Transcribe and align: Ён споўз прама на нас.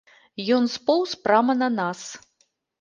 Ён 0.55 0.63
споўз 0.77 1.15
прама 1.27 1.59
на 1.61 1.71
нас. 1.79 2.05